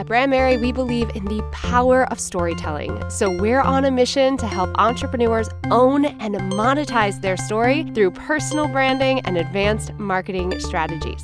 [0.00, 3.10] At Brandmerry, we believe in the power of storytelling.
[3.10, 8.66] So we're on a mission to help entrepreneurs own and monetize their story through personal
[8.66, 11.22] branding and advanced marketing strategies.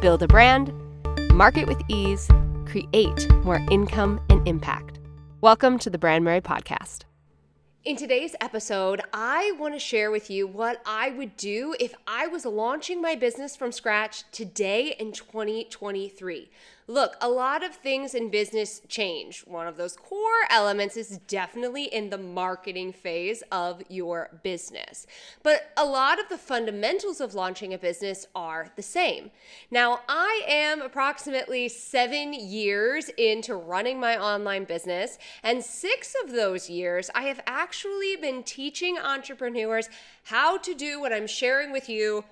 [0.00, 0.72] Build a brand,
[1.32, 2.28] market with ease,
[2.64, 4.98] create more income and impact.
[5.40, 7.05] Welcome to the Brandmerry Podcast.
[7.86, 12.26] In today's episode, I want to share with you what I would do if I
[12.26, 16.50] was launching my business from scratch today in 2023.
[16.88, 19.40] Look, a lot of things in business change.
[19.40, 25.04] One of those core elements is definitely in the marketing phase of your business.
[25.42, 29.32] But a lot of the fundamentals of launching a business are the same.
[29.68, 36.70] Now, I am approximately seven years into running my online business, and six of those
[36.70, 39.88] years I have actually been teaching entrepreneurs
[40.22, 42.24] how to do what I'm sharing with you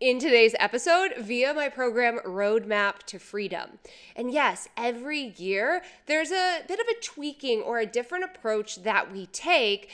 [0.00, 3.78] in today's episode via my program Roadmap to Freedom.
[4.16, 9.12] And yes, every year there's a bit of a tweaking or a different approach that
[9.12, 9.90] we take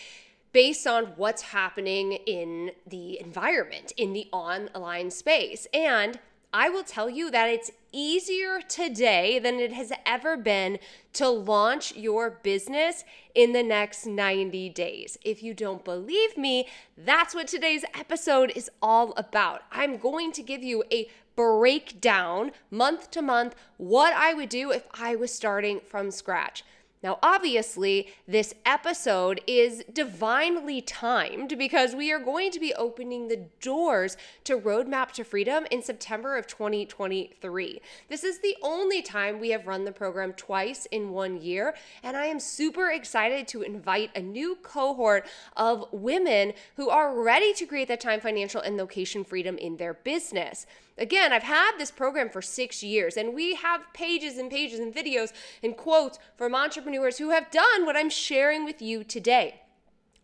[0.53, 5.67] based on what's happening in the environment, in the online space.
[5.75, 6.20] And
[6.52, 10.78] I will tell you that it's easier today than it has ever been
[11.14, 15.19] to launch your business in the next 90 days.
[15.24, 19.62] If you don't believe me, that's what today's episode is all about.
[19.70, 24.84] I'm going to give you a breakdown month to month what I would do if
[24.92, 26.64] I was starting from scratch.
[27.06, 33.46] Now, obviously, this episode is divinely timed because we are going to be opening the
[33.60, 37.80] doors to Roadmap to Freedom in September of 2023.
[38.08, 42.16] This is the only time we have run the program twice in one year, and
[42.16, 47.66] I am super excited to invite a new cohort of women who are ready to
[47.66, 50.66] create that time, financial, and location freedom in their business.
[50.98, 54.94] Again, I've had this program for six years, and we have pages and pages and
[54.94, 59.61] videos and quotes from entrepreneurs who have done what I'm sharing with you today.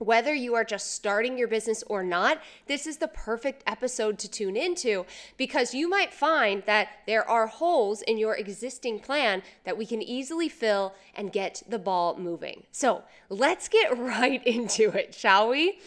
[0.02, 4.28] Whether you are just starting your business or not, this is the perfect episode to
[4.28, 9.78] tune into because you might find that there are holes in your existing plan that
[9.78, 12.64] we can easily fill and get the ball moving.
[12.72, 15.78] So let's get right into it, shall we?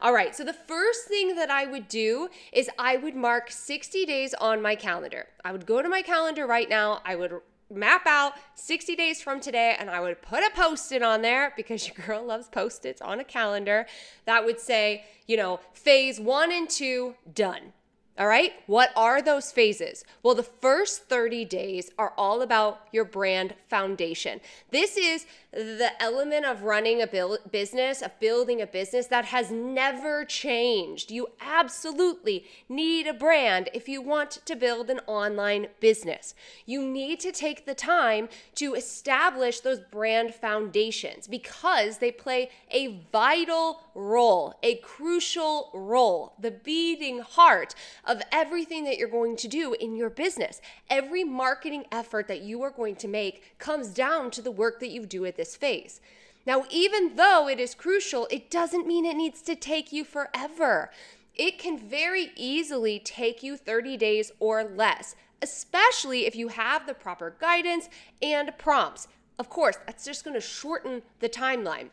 [0.00, 4.06] All right, so the first thing that I would do is I would mark 60
[4.06, 5.26] days on my calendar.
[5.44, 9.40] I would go to my calendar right now, I would map out 60 days from
[9.40, 12.86] today and I would put a post it on there because your girl loves post
[12.86, 13.86] its on a calendar
[14.24, 17.73] that would say, you know, phase one and two done.
[18.16, 20.04] All right, what are those phases?
[20.22, 24.40] Well, the first 30 days are all about your brand foundation.
[24.70, 27.08] This is the element of running a
[27.50, 31.10] business, of building a business that has never changed.
[31.10, 36.36] You absolutely need a brand if you want to build an online business.
[36.66, 43.00] You need to take the time to establish those brand foundations because they play a
[43.10, 47.74] vital role, a crucial role, the beating heart
[48.06, 50.60] of everything that you're going to do in your business.
[50.90, 54.90] Every marketing effort that you are going to make comes down to the work that
[54.90, 56.00] you do at this phase.
[56.46, 60.90] Now, even though it is crucial, it doesn't mean it needs to take you forever.
[61.34, 66.94] It can very easily take you 30 days or less, especially if you have the
[66.94, 67.88] proper guidance
[68.20, 69.08] and prompts.
[69.38, 71.88] Of course, that's just going to shorten the timeline.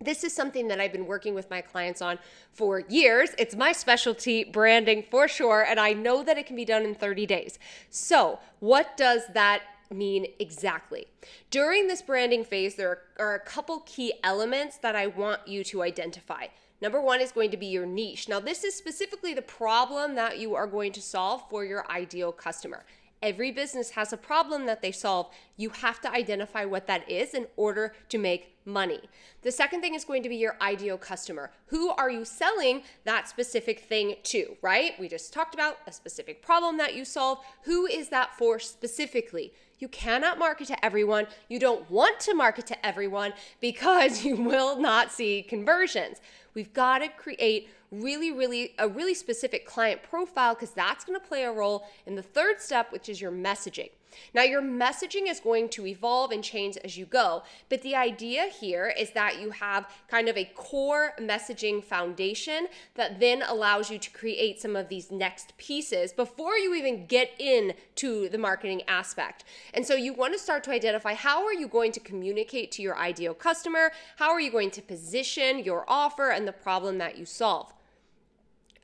[0.00, 2.18] This is something that I've been working with my clients on
[2.52, 3.30] for years.
[3.38, 6.94] It's my specialty, branding for sure, and I know that it can be done in
[6.94, 7.58] 30 days.
[7.90, 11.06] So, what does that mean exactly.
[11.50, 15.82] During this branding phase, there are, a couple key elements that I want you to
[15.82, 16.46] identify.
[16.80, 18.28] Number one is going to be your niche.
[18.28, 22.30] Now, this is specifically the problem that you are going to solve for your ideal
[22.30, 22.84] customer.
[23.20, 25.30] Every business has a problem that they solve.
[25.56, 29.00] You have to identify what that is in order to make money.
[29.42, 31.50] The second thing is going to be your ideal customer.
[31.66, 34.92] Who are you selling that specific thing to, right?
[35.00, 37.38] We just talked about a specific problem that you solve.
[37.62, 39.52] Who is that for specifically?
[39.78, 41.26] You cannot market to everyone.
[41.48, 46.20] You don't want to market to everyone because you will not see conversions.
[46.58, 51.24] We've got to create really, really a really specific client profile because that's going to
[51.24, 53.90] play a role in the third step, which is your messaging.
[54.34, 58.44] Now, your messaging is going to evolve and change as you go, but the idea
[58.44, 63.98] here is that you have kind of a core messaging foundation that then allows you
[63.98, 69.44] to create some of these next pieces before you even get into the marketing aspect.
[69.74, 72.82] And so you want to start to identify how are you going to communicate to
[72.82, 73.92] your ideal customer?
[74.16, 77.72] How are you going to position your offer and the problem that you solve?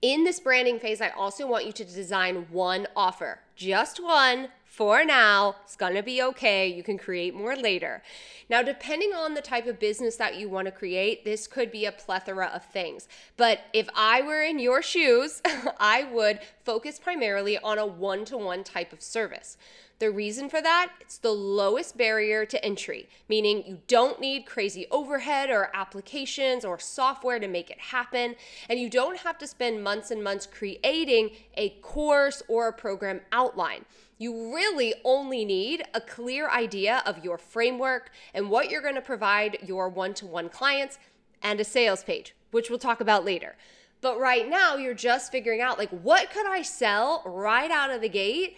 [0.03, 5.05] In this branding phase, I also want you to design one offer, just one for
[5.05, 5.55] now.
[5.62, 6.67] It's going to be okay.
[6.67, 8.03] You can create more later.
[8.50, 11.85] Now, depending on the type of business that you want to create, this could be
[11.85, 13.06] a plethora of things.
[13.37, 15.41] But if I were in your shoes,
[15.79, 19.56] I would focus primarily on a one to one type of service.
[20.00, 24.87] The reason for that, it's the lowest barrier to entry, meaning you don't need crazy
[24.91, 28.35] overhead or applications or software to make it happen,
[28.69, 33.20] and you don't have to spend months and months creating a course or a program
[33.31, 33.85] outline.
[34.19, 39.00] You really only need a clear idea of your framework and what you're going to
[39.00, 40.99] provide your one to one clients
[41.41, 43.55] and a sales page, which we'll talk about later.
[44.00, 48.00] But right now, you're just figuring out like, what could I sell right out of
[48.00, 48.56] the gate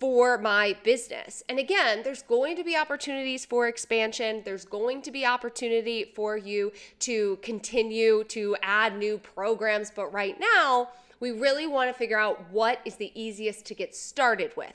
[0.00, 1.44] for my business.
[1.48, 4.40] And again, there's going to be opportunities for expansion.
[4.44, 9.92] There's going to be opportunity for you to continue to add new programs.
[9.94, 10.88] But right now,
[11.20, 14.72] we really want to figure out what is the easiest to get started with.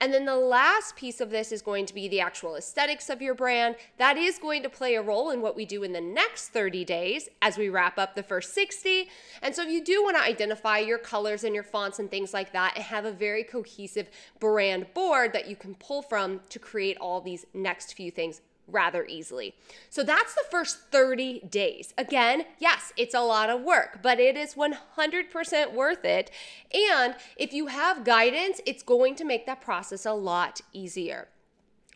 [0.00, 3.20] And then the last piece of this is going to be the actual aesthetics of
[3.20, 3.76] your brand.
[3.96, 6.84] That is going to play a role in what we do in the next 30
[6.84, 9.08] days as we wrap up the first 60.
[9.42, 12.32] And so if you do want to identify your colors and your fonts and things
[12.32, 14.08] like that and have a very cohesive
[14.38, 19.04] brand board that you can pull from to create all these next few things rather
[19.06, 19.54] easily.
[19.90, 21.94] So that's the first 30 days.
[21.96, 26.30] Again, yes, it's a lot of work, but it is 100% worth it.
[26.72, 31.28] And if you have guidance, it's going to make that process a lot easier.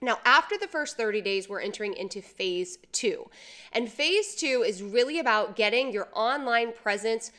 [0.01, 3.31] Now, after the first 30 days, we're entering into phase two.
[3.73, 7.31] And phase two is really about getting your online presence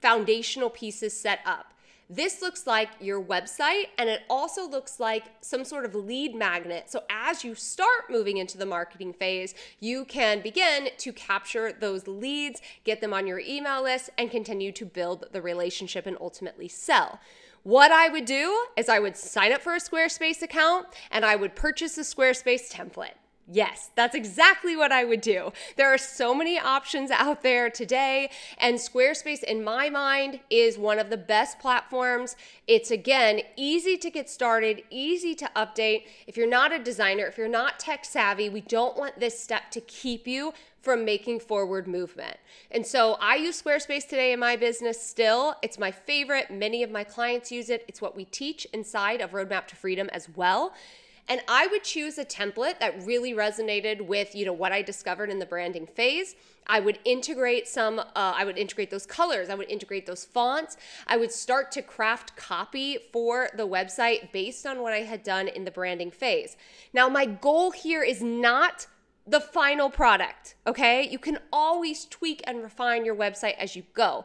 [0.00, 1.72] foundational pieces set up.
[2.08, 6.88] This looks like your website and it also looks like some sort of lead magnet.
[6.88, 12.06] So as you start moving into the marketing phase, you can begin to capture those
[12.06, 16.68] leads, get them on your email list, and continue to build the relationship and ultimately
[16.68, 17.18] sell.
[17.64, 21.34] What I would do is I would sign up for a Squarespace account and I
[21.34, 23.14] would purchase a Squarespace template.
[23.48, 25.52] Yes, that's exactly what I would do.
[25.76, 28.28] There are so many options out there today,
[28.58, 32.34] and Squarespace, in my mind, is one of the best platforms.
[32.66, 36.06] It's again easy to get started, easy to update.
[36.26, 39.70] If you're not a designer, if you're not tech savvy, we don't want this step
[39.70, 40.52] to keep you
[40.82, 42.36] from making forward movement.
[42.72, 45.54] And so I use Squarespace today in my business still.
[45.62, 46.50] It's my favorite.
[46.50, 47.84] Many of my clients use it.
[47.86, 50.74] It's what we teach inside of Roadmap to Freedom as well.
[51.28, 55.28] And I would choose a template that really resonated with, you know, what I discovered
[55.30, 56.36] in the branding phase.
[56.68, 60.76] I would integrate some, uh, I would integrate those colors, I would integrate those fonts.
[61.06, 65.48] I would start to craft copy for the website based on what I had done
[65.48, 66.56] in the branding phase.
[66.92, 68.86] Now, my goal here is not
[69.26, 71.08] the final product, okay?
[71.08, 74.24] You can always tweak and refine your website as you go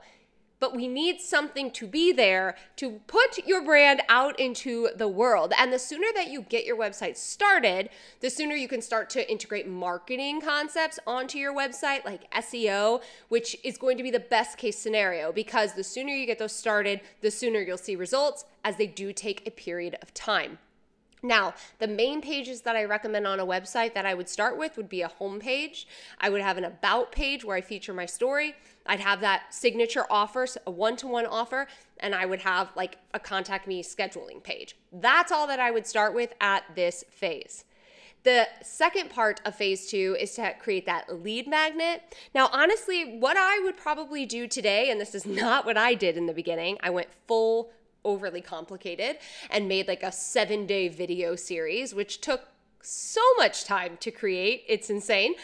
[0.61, 5.51] but we need something to be there to put your brand out into the world.
[5.57, 7.89] And the sooner that you get your website started,
[8.21, 13.57] the sooner you can start to integrate marketing concepts onto your website, like SEO, which
[13.63, 17.01] is going to be the best case scenario because the sooner you get those started,
[17.21, 20.59] the sooner you'll see results as they do take a period of time.
[21.23, 24.75] Now, the main pages that I recommend on a website that I would start with
[24.75, 25.87] would be a home page.
[26.19, 28.55] I would have an about page where I feature my story.
[28.87, 31.67] I'd have that signature offer, a one to one offer,
[31.99, 34.75] and I would have like a contact me scheduling page.
[34.91, 37.65] That's all that I would start with at this phase.
[38.23, 42.03] The second part of phase two is to create that lead magnet.
[42.35, 46.17] Now, honestly, what I would probably do today, and this is not what I did
[46.17, 47.71] in the beginning, I went full
[48.03, 49.17] overly complicated
[49.49, 52.47] and made like a seven day video series, which took
[52.81, 54.63] so much time to create.
[54.67, 55.35] It's insane.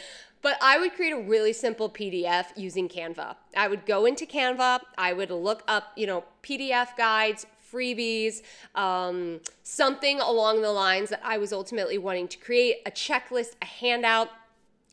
[0.42, 3.36] But I would create a really simple PDF using Canva.
[3.56, 8.42] I would go into Canva, I would look up, you know, PDF guides, freebies,
[8.76, 13.66] um, something along the lines that I was ultimately wanting to create a checklist, a
[13.66, 14.30] handout,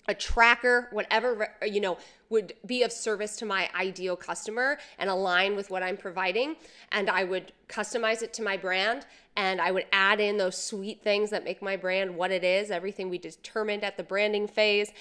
[0.08, 5.08] a tracker, whatever, uh, you know, would be of service to my ideal customer and
[5.08, 6.56] align with what I'm providing.
[6.92, 9.06] And I would customize it to my brand
[9.36, 12.70] and I would add in those sweet things that make my brand what it is,
[12.70, 14.92] everything we determined at the branding phase.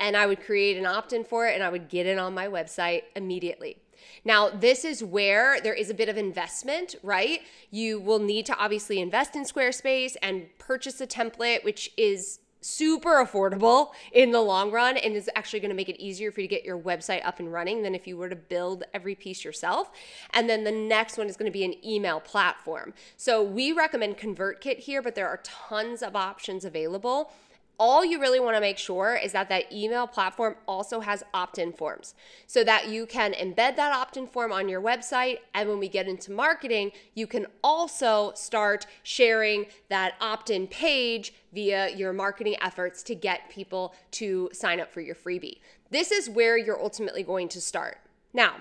[0.00, 2.34] And I would create an opt in for it and I would get it on
[2.34, 3.78] my website immediately.
[4.24, 7.40] Now, this is where there is a bit of investment, right?
[7.70, 13.24] You will need to obviously invest in Squarespace and purchase a template, which is super
[13.24, 16.48] affordable in the long run and is actually going to make it easier for you
[16.48, 19.44] to get your website up and running than if you were to build every piece
[19.44, 19.90] yourself.
[20.32, 22.94] And then the next one is going to be an email platform.
[23.18, 27.30] So we recommend ConvertKit here, but there are tons of options available.
[27.78, 31.72] All you really want to make sure is that that email platform also has opt-in
[31.72, 32.14] forms.
[32.46, 36.08] So that you can embed that opt-in form on your website and when we get
[36.08, 43.14] into marketing you can also start sharing that opt-in page via your marketing efforts to
[43.14, 45.58] get people to sign up for your freebie.
[45.90, 47.98] This is where you're ultimately going to start.
[48.32, 48.56] Now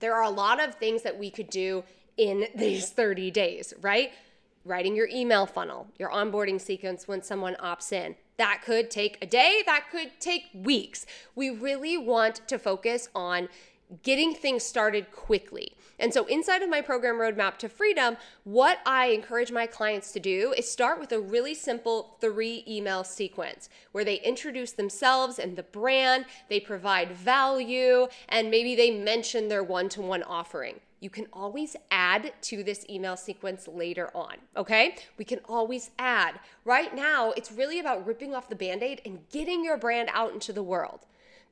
[0.00, 1.84] there are a lot of things that we could do
[2.16, 4.12] in these 30 days right
[4.68, 8.14] writing your email funnel, your onboarding sequence when someone opts in.
[8.36, 11.06] That could take a day, that could take weeks.
[11.34, 13.48] We really want to focus on
[14.02, 15.72] getting things started quickly.
[15.98, 20.20] And so, inside of my program Roadmap to Freedom, what I encourage my clients to
[20.20, 25.56] do is start with a really simple three email sequence where they introduce themselves and
[25.56, 31.10] the brand, they provide value, and maybe they mention their one to one offering you
[31.10, 34.96] can always add to this email sequence later on, okay?
[35.16, 36.40] We can always add.
[36.64, 40.32] Right now, it's really about ripping off the band aid and getting your brand out
[40.32, 41.00] into the world.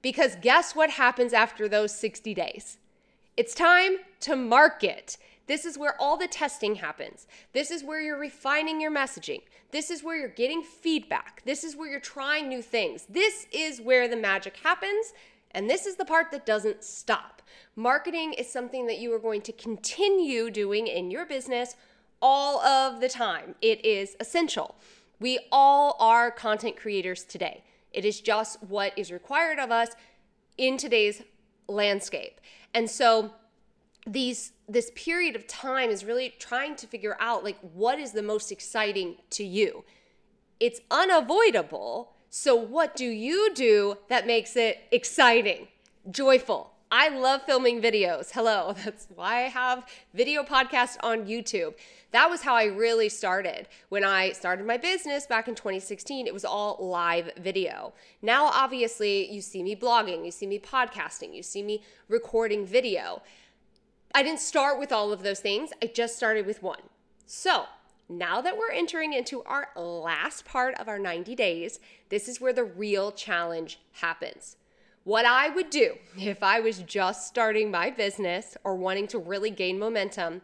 [0.02, 2.78] Because guess what happens after those 60 days?
[3.36, 5.16] It's time to market.
[5.46, 7.26] This is where all the testing happens.
[7.52, 9.42] This is where you're refining your messaging.
[9.70, 11.42] This is where you're getting feedback.
[11.44, 13.06] This is where you're trying new things.
[13.08, 15.12] This is where the magic happens.
[15.56, 17.40] And this is the part that doesn't stop.
[17.76, 21.76] Marketing is something that you are going to continue doing in your business
[22.20, 23.54] all of the time.
[23.62, 24.76] It is essential.
[25.18, 27.64] We all are content creators today.
[27.90, 29.88] It is just what is required of us
[30.58, 31.22] in today's
[31.68, 32.38] landscape.
[32.74, 33.32] And so
[34.06, 38.22] these this period of time is really trying to figure out like what is the
[38.22, 39.84] most exciting to you.
[40.60, 45.68] It's unavoidable so, what do you do that makes it exciting,
[46.10, 46.70] joyful?
[46.90, 48.30] I love filming videos.
[48.30, 51.72] Hello, that's why I have video podcasts on YouTube.
[52.10, 53.68] That was how I really started.
[53.88, 57.94] When I started my business back in 2016, it was all live video.
[58.20, 63.22] Now, obviously, you see me blogging, you see me podcasting, you see me recording video.
[64.14, 66.82] I didn't start with all of those things, I just started with one.
[67.24, 67.64] So,
[68.08, 72.52] now that we're entering into our last part of our 90 days, this is where
[72.52, 74.56] the real challenge happens.
[75.04, 79.50] What I would do if I was just starting my business or wanting to really
[79.50, 80.42] gain momentum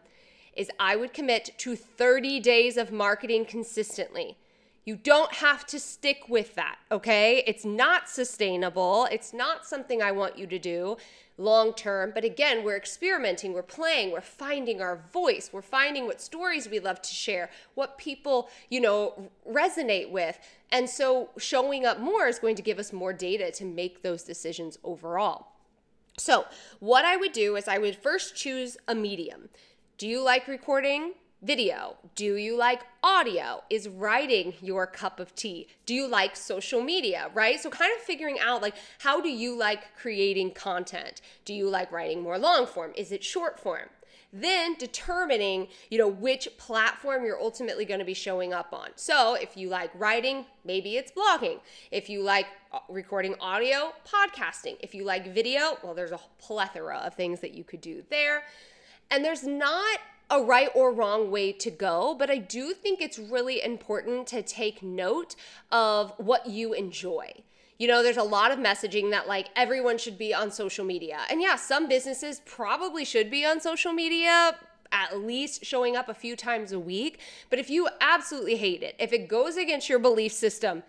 [0.55, 4.37] is I would commit to 30 days of marketing consistently.
[4.85, 7.43] You don't have to stick with that, okay?
[7.47, 9.07] It's not sustainable.
[9.11, 10.97] It's not something I want you to do
[11.37, 12.11] long term.
[12.13, 16.79] But again, we're experimenting, we're playing, we're finding our voice, we're finding what stories we
[16.79, 20.39] love to share, what people, you know, resonate with.
[20.71, 24.23] And so showing up more is going to give us more data to make those
[24.23, 25.47] decisions overall.
[26.17, 26.45] So,
[26.79, 29.49] what I would do is I would first choose a medium.
[29.97, 31.13] Do you like recording?
[31.43, 31.97] Video?
[32.15, 33.63] Do you like audio?
[33.69, 35.67] Is writing your cup of tea?
[35.85, 37.59] Do you like social media, right?
[37.59, 41.21] So kind of figuring out like how do you like creating content?
[41.45, 42.93] Do you like writing more long form?
[42.95, 43.89] Is it short form?
[44.35, 48.89] Then determining, you know, which platform you're ultimately going to be showing up on.
[48.95, 51.59] So, if you like writing, maybe it's blogging.
[51.91, 54.77] If you like uh, recording audio, podcasting.
[54.79, 58.41] If you like video, well, there's a plethora of things that you could do there.
[59.11, 59.99] And there's not
[60.33, 64.41] a right or wrong way to go, but I do think it's really important to
[64.41, 65.35] take note
[65.71, 67.31] of what you enjoy.
[67.77, 71.19] You know, there's a lot of messaging that like everyone should be on social media.
[71.29, 74.57] And yeah, some businesses probably should be on social media,
[74.91, 77.19] at least showing up a few times a week.
[77.51, 80.81] But if you absolutely hate it, if it goes against your belief system,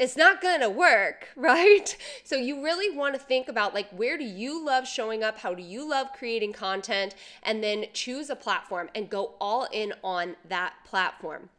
[0.00, 1.96] it's not going to work, right?
[2.24, 5.38] So you really want to think about like where do you love showing up?
[5.38, 7.14] How do you love creating content?
[7.42, 11.50] And then choose a platform and go all in on that platform.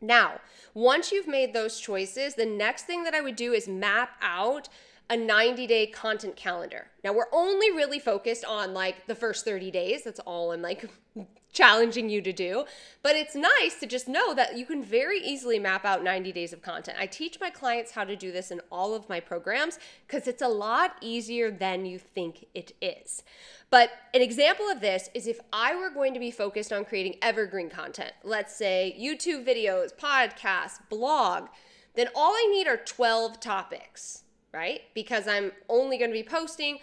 [0.00, 0.40] Now,
[0.74, 4.68] once you've made those choices, the next thing that I would do is map out
[5.10, 6.86] a 90 day content calendar.
[7.02, 10.04] Now, we're only really focused on like the first 30 days.
[10.04, 10.88] That's all I'm like
[11.52, 12.64] challenging you to do.
[13.02, 16.52] But it's nice to just know that you can very easily map out 90 days
[16.52, 16.98] of content.
[17.00, 20.42] I teach my clients how to do this in all of my programs because it's
[20.42, 23.22] a lot easier than you think it is.
[23.70, 27.16] But an example of this is if I were going to be focused on creating
[27.22, 31.48] evergreen content, let's say YouTube videos, podcasts, blog,
[31.94, 34.82] then all I need are 12 topics right?
[34.94, 36.78] Because I'm only going to be posting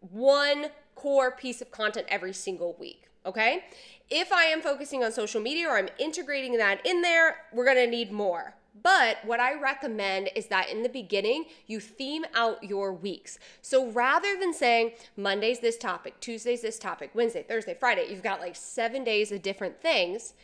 [0.00, 3.64] one core piece of content every single week, okay?
[4.08, 7.86] If I am focusing on social media or I'm integrating that in there, we're to
[7.86, 8.54] need more.
[8.82, 13.38] But what I recommend is that in the beginning, you theme out your weeks.
[13.62, 18.40] So rather than saying Monday's this topic, Tuesday's this topic, Wednesday, Thursday, Friday, you've got
[18.40, 20.34] like seven days of different things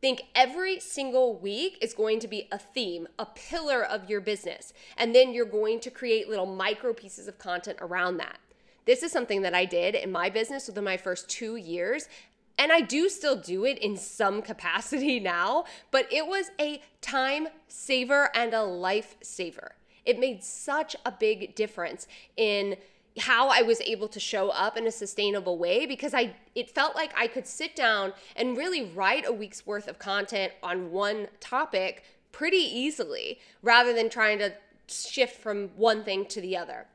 [0.00, 4.72] Think every single week is going to be a theme, a pillar of your business.
[4.96, 8.38] And then you're going to create little micro pieces of content around that.
[8.88, 12.08] This is something that I did in my business within my first two years.
[12.56, 17.48] And I do still do it in some capacity now, but it was a time
[17.66, 19.72] saver and a life saver.
[20.06, 22.06] It made such a big difference
[22.38, 22.78] in
[23.18, 26.96] how I was able to show up in a sustainable way because I it felt
[26.96, 31.28] like I could sit down and really write a week's worth of content on one
[31.40, 34.54] topic pretty easily rather than trying to
[34.86, 36.86] shift from one thing to the other.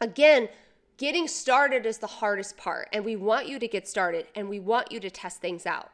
[0.00, 0.48] Again,
[0.98, 4.60] getting started is the hardest part and we want you to get started and we
[4.60, 5.90] want you to test things out.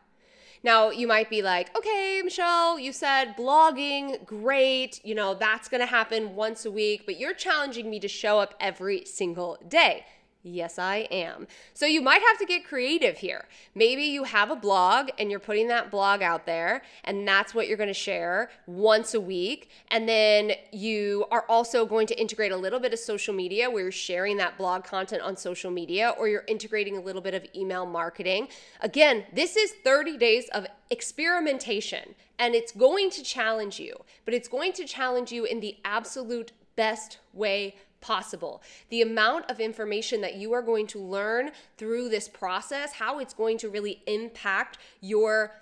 [0.64, 5.04] Now, you might be like, okay, Michelle, you said blogging, great.
[5.04, 8.40] You know, that's going to happen once a week, but you're challenging me to show
[8.40, 10.06] up every single day.
[10.46, 11.46] Yes, I am.
[11.72, 13.46] So you might have to get creative here.
[13.74, 17.66] Maybe you have a blog and you're putting that blog out there, and that's what
[17.66, 19.70] you're going to share once a week.
[19.88, 23.84] And then you are also going to integrate a little bit of social media where
[23.84, 27.46] you're sharing that blog content on social media, or you're integrating a little bit of
[27.56, 28.48] email marketing.
[28.82, 33.96] Again, this is 30 days of experimentation, and it's going to challenge you,
[34.26, 38.62] but it's going to challenge you in the absolute best way possible.
[38.90, 43.32] The amount of information that you are going to learn through this process, how it's
[43.32, 45.52] going to really impact your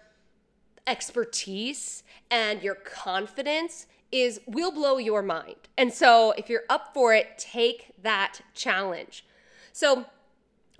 [0.86, 5.68] expertise and your confidence is will blow your mind.
[5.78, 9.24] And so if you're up for it, take that challenge.
[9.72, 10.06] So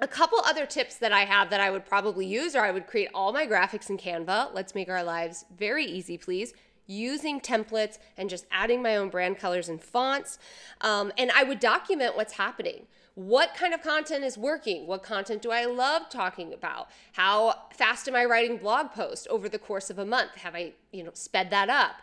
[0.01, 2.89] a couple other tips that I have that I would probably use, or I would
[2.89, 4.53] create all my graphics in Canva.
[4.53, 6.53] Let's make our lives very easy, please
[6.87, 10.39] using templates and just adding my own brand colors and fonts.
[10.81, 12.87] Um, and I would document what's happening.
[13.15, 14.87] What kind of content is working?
[14.87, 16.89] What content do I love talking about?
[17.13, 20.35] How fast am I writing blog posts over the course of a month?
[20.37, 21.97] Have I, you know, sped that up?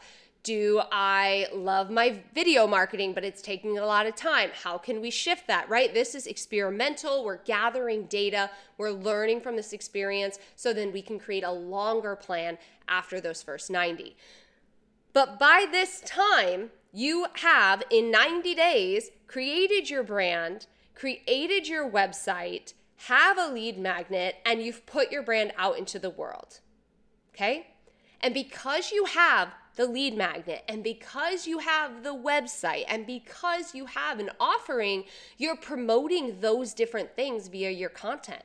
[0.44, 4.52] Do I love my video marketing, but it's taking a lot of time?
[4.64, 5.94] How can we shift that, right?
[5.94, 7.26] This is experimental.
[7.26, 12.16] We're gathering data, we're learning from this experience, so then we can create a longer
[12.16, 12.58] plan
[12.88, 14.16] after those first 90.
[15.14, 22.74] But by this time, you have in 90 days created your brand, created your website,
[23.08, 26.60] have a lead magnet, and you've put your brand out into the world.
[27.34, 27.68] Okay?
[28.22, 33.74] And because you have the lead magnet, and because you have the website, and because
[33.74, 35.06] you have an offering,
[35.38, 38.44] you're promoting those different things via your content.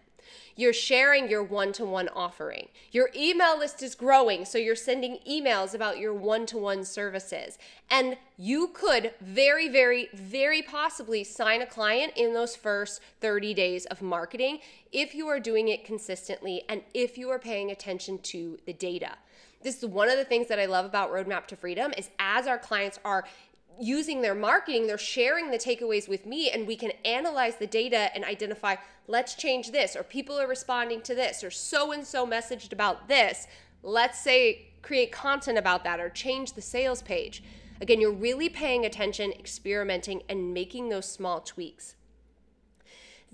[0.57, 2.69] You're sharing your one to one offering.
[2.93, 7.59] Your email list is growing, so you're sending emails about your one to one services.
[7.91, 13.87] And you could very, very, very possibly sign a client in those first 30 days
[13.87, 14.61] of marketing
[14.93, 19.17] if you are doing it consistently and if you are paying attention to the data
[19.65, 22.47] this is one of the things that I love about Roadmap to Freedom is as
[22.47, 23.25] our clients are
[23.81, 28.15] using their marketing, they're sharing the takeaways with me, and we can analyze the data
[28.15, 32.27] and identify, let's change this, or people are responding to this, or so and so
[32.27, 33.47] messaged about this.
[33.83, 37.43] Let's say create content about that or change the sales page.
[37.81, 41.97] Again, you're really paying attention, experimenting, and making those small tweaks.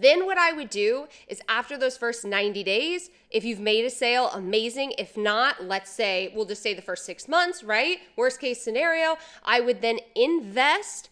[0.00, 3.90] Then, what I would do is after those first 90 days, if you've made a
[3.90, 4.94] sale, amazing.
[4.98, 7.98] If not, let's say, we'll just say the first six months, right?
[8.16, 11.10] Worst case scenario, I would then invest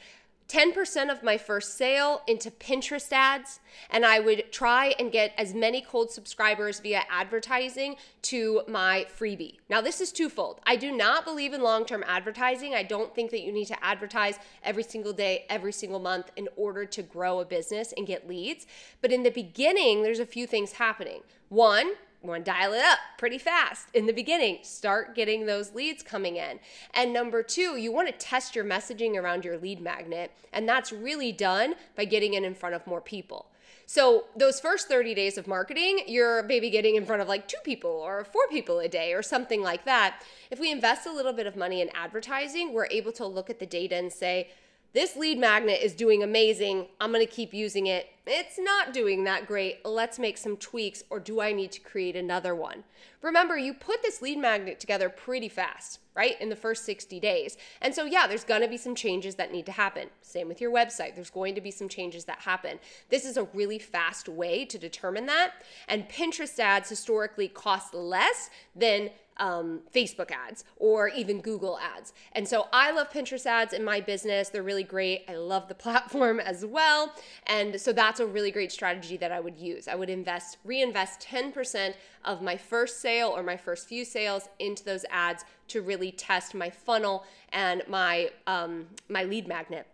[0.48, 5.52] 10% of my first sale into Pinterest ads, and I would try and get as
[5.52, 9.58] many cold subscribers via advertising to my freebie.
[9.68, 10.60] Now, this is twofold.
[10.66, 12.74] I do not believe in long term advertising.
[12.74, 16.48] I don't think that you need to advertise every single day, every single month in
[16.56, 18.66] order to grow a business and get leads.
[19.02, 21.20] But in the beginning, there's a few things happening.
[21.50, 24.58] One, want to dial it up pretty fast in the beginning.
[24.62, 26.58] Start getting those leads coming in.
[26.94, 30.32] And number two, you want to test your messaging around your lead magnet.
[30.52, 33.46] And that's really done by getting it in front of more people.
[33.90, 37.56] So, those first 30 days of marketing, you're maybe getting in front of like two
[37.64, 40.22] people or four people a day or something like that.
[40.50, 43.60] If we invest a little bit of money in advertising, we're able to look at
[43.60, 44.50] the data and say,
[44.94, 46.86] this lead magnet is doing amazing.
[47.00, 48.08] I'm going to keep using it.
[48.26, 49.84] It's not doing that great.
[49.86, 52.84] Let's make some tweaks, or do I need to create another one?
[53.22, 56.40] Remember, you put this lead magnet together pretty fast, right?
[56.40, 57.56] In the first 60 days.
[57.80, 60.08] And so, yeah, there's going to be some changes that need to happen.
[60.20, 61.14] Same with your website.
[61.14, 62.78] There's going to be some changes that happen.
[63.08, 65.54] This is a really fast way to determine that.
[65.88, 72.12] And Pinterest ads historically cost less than um, Facebook ads or even Google ads.
[72.32, 74.48] And so I love Pinterest ads in my business.
[74.48, 75.24] They're really great.
[75.28, 77.12] I love the platform as well.
[77.46, 79.88] And so that's a really great strategy that I would use.
[79.88, 84.84] I would invest, reinvest 10% of my first sale or my first few sales into
[84.84, 89.86] those ads to really test my funnel and my um, my lead magnet.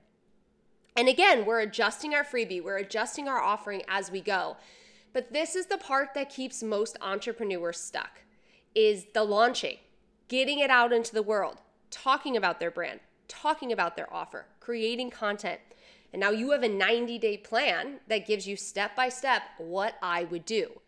[0.96, 4.57] And again, we're adjusting our freebie, we're adjusting our offering as we go.
[5.12, 8.23] But this is the part that keeps most entrepreneurs stuck
[8.74, 9.78] is the launching,
[10.28, 11.58] getting it out into the world,
[11.90, 15.60] talking about their brand, talking about their offer, creating content.
[16.12, 19.94] And now you have a 90 day plan that gives you step by step what
[20.02, 20.80] I would do.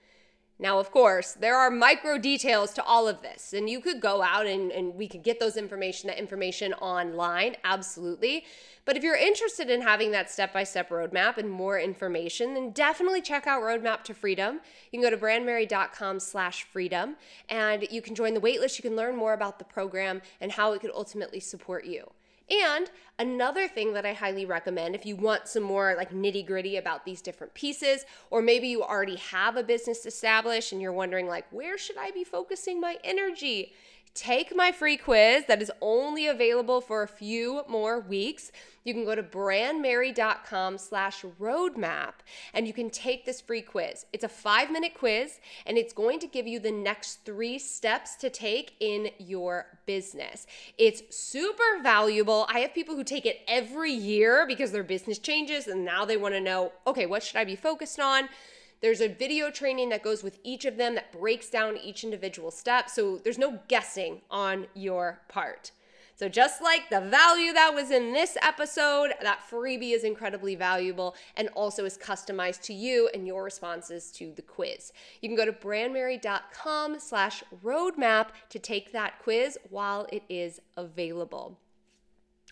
[0.59, 4.23] Now, of course, there are micro details to all of this, and you could go
[4.23, 8.45] out and, and we could get those information, that information online, absolutely.
[8.87, 12.71] But if you're interested in having that step by step roadmap and more information, then
[12.71, 14.61] definitely check out Roadmap to Freedom.
[14.91, 17.17] You can go to brandmerry.com slash freedom
[17.49, 18.79] and you can join the waitlist.
[18.79, 22.09] You can learn more about the program and how it could ultimately support you.
[22.49, 26.77] And another thing that I highly recommend if you want some more like nitty gritty
[26.77, 31.27] about these different pieces, or maybe you already have a business established and you're wondering,
[31.27, 33.73] like, where should I be focusing my energy?
[34.17, 38.51] Take my free quiz that is only available for a few more weeks.
[38.83, 42.15] You can go to brandmerry.com slash roadmap
[42.55, 44.07] and you can take this free quiz.
[44.15, 48.17] It's a five minute quiz and it's going to give you the next three steps
[48.17, 50.47] to take in your business.
[50.79, 52.47] It's super valuable.
[52.49, 56.17] I have people who take it every year because their business changes and now they
[56.17, 58.31] want to know, okay, what should I be focused on?
[58.81, 62.51] There's a video training that goes with each of them that breaks down each individual
[62.51, 62.91] step.
[62.91, 65.73] So there's no guessing on your part.
[66.19, 71.15] So, just like the value that was in this episode, that freebie is incredibly valuable
[71.37, 74.95] and also is customized to you and your responses to the quiz.
[75.21, 81.59] You can go to brandmerry.com slash roadmap to take that quiz while it is available.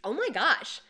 [0.04, 0.82] Oh my gosh.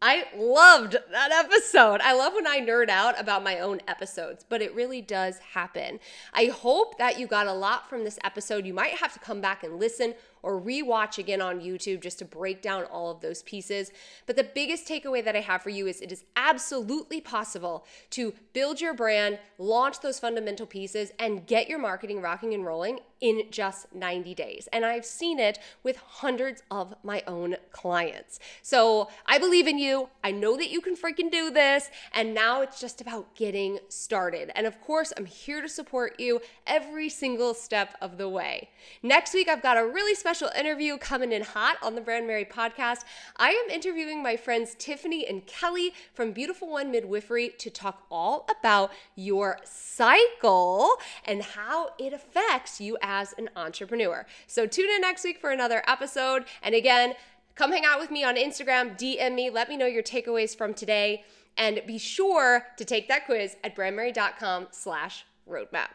[0.00, 2.00] I loved that episode.
[2.00, 5.98] I love when I nerd out about my own episodes, but it really does happen.
[6.32, 8.64] I hope that you got a lot from this episode.
[8.64, 12.24] You might have to come back and listen or rewatch again on YouTube just to
[12.24, 13.90] break down all of those pieces.
[14.26, 18.34] But the biggest takeaway that I have for you is it is absolutely possible to
[18.52, 23.42] build your brand, launch those fundamental pieces, and get your marketing rocking and rolling in
[23.50, 24.68] just 90 days.
[24.72, 28.38] And I've seen it with hundreds of my own clients.
[28.62, 30.08] So I believe in you.
[30.22, 31.90] I know that you can freaking do this.
[32.12, 34.52] And now it's just about getting started.
[34.54, 38.70] And of course, I'm here to support you every single step of the way.
[39.02, 42.46] Next week, I've got a really special special interview coming in hot on the Brandmerry
[42.46, 42.98] podcast.
[43.38, 48.46] I am interviewing my friends Tiffany and Kelly from Beautiful One Midwifery to talk all
[48.50, 50.90] about your cycle
[51.24, 54.26] and how it affects you as an entrepreneur.
[54.46, 56.44] So tune in next week for another episode.
[56.62, 57.14] And again,
[57.54, 60.74] come hang out with me on Instagram, DM me, let me know your takeaways from
[60.74, 61.24] today,
[61.56, 65.88] and be sure to take that quiz at brandmerry.com slash roadmap.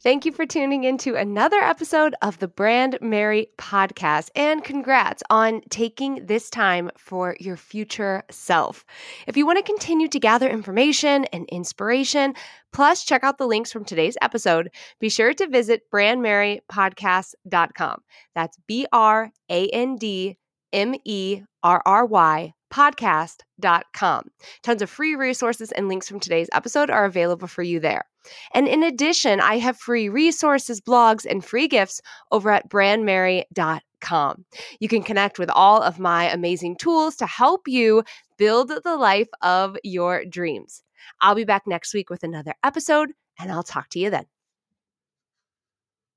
[0.00, 4.28] Thank you for tuning in to another episode of the Brandmerry podcast.
[4.36, 8.84] And congrats on taking this time for your future self.
[9.26, 12.34] If you want to continue to gather information and inspiration,
[12.70, 18.02] plus check out the links from today's episode, be sure to visit brandmerrypodcast.com.
[18.34, 20.36] That's B R A N D
[20.74, 24.30] M E R R Y podcast.com.
[24.62, 28.04] Tons of free resources and links from today's episode are available for you there.
[28.52, 32.00] And in addition, I have free resources, blogs, and free gifts
[32.32, 34.44] over at brandmerry.com.
[34.80, 38.02] You can connect with all of my amazing tools to help you
[38.38, 40.82] build the life of your dreams.
[41.20, 44.26] I'll be back next week with another episode, and I'll talk to you then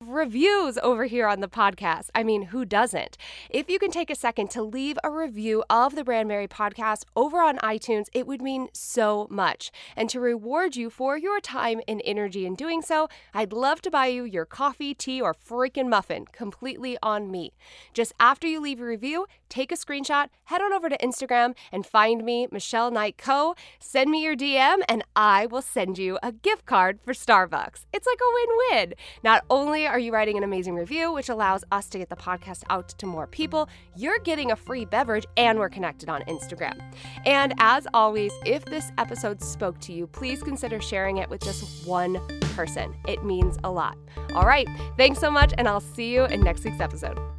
[0.02, 2.10] reviews over here on the podcast.
[2.14, 3.18] I mean, who doesn't?
[3.50, 7.40] If you can take a second to leave a review of the Brandmerry podcast over
[7.40, 9.72] on iTunes, it would mean so much.
[9.96, 13.92] And to reward you for your time and energy in doing so, I'd love to
[13.92, 17.54] buy you your coffee, tea, or freaking muffin completely on me.
[17.92, 21.88] Just after you leave a review, take a screenshot, head on over to Instagram and
[21.88, 23.56] find me, Michelle Knight Co.
[23.80, 27.86] Send me your DM, and I will send you a gift card for Starbucks.
[27.92, 28.94] It's like a win win.
[29.24, 32.64] Not only are you writing an amazing review, which allows us to get the podcast
[32.70, 36.80] out to more people, you're getting a free beverage and we're connected on Instagram.
[37.26, 41.88] And as always, if this episode spoke to you, please consider sharing it with just
[41.88, 42.20] one
[42.56, 42.96] person.
[43.08, 43.98] It means a lot.
[44.34, 47.37] All right, thanks so much, and I'll see you in next week's episode.